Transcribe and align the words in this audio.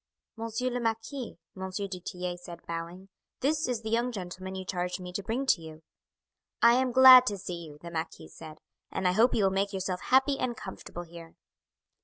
"Monsieur 0.35 0.71
le 0.71 0.79
Marquis," 0.79 1.37
M. 1.55 1.69
du 1.69 1.99
Tillet 1.99 2.39
said, 2.39 2.65
bowing, 2.65 3.09
"this 3.41 3.67
is 3.67 3.83
the 3.83 3.91
young 3.91 4.11
gentleman 4.11 4.55
you 4.55 4.65
charged 4.65 4.99
me 4.99 5.13
to 5.13 5.21
bring 5.21 5.45
to 5.45 5.61
you. 5.61 5.83
"I 6.59 6.73
am 6.73 6.91
glad 6.91 7.27
to 7.27 7.37
see 7.37 7.61
you," 7.67 7.77
the 7.83 7.91
marquis 7.91 8.29
said; 8.29 8.61
"and 8.91 9.07
I 9.07 9.11
hope 9.11 9.35
you 9.35 9.43
will 9.43 9.51
make 9.51 9.73
yourself 9.73 10.01
happy 10.01 10.39
and 10.39 10.57
comfortable 10.57 11.03
here." 11.03 11.35